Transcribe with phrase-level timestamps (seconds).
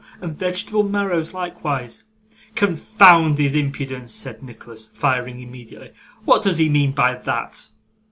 [0.19, 2.05] And vegetable marrows likewise.'
[2.55, 5.91] 'Confound his impudence!' said Nicholas, firing immediately.
[6.25, 7.67] 'What does he mean by that?